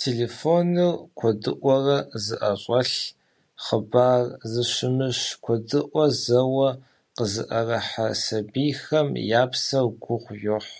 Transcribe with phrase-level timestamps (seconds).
[0.00, 2.96] Телефоныр куэдыӀуэрэ зыӀэщӀэлъ,
[3.64, 6.70] хъыбар зэщымыщ куэдыӀуэ зэуэ
[7.16, 9.08] къызыӀэрыхьэ сабийхэм
[9.40, 10.74] я псэр гугъу йохь.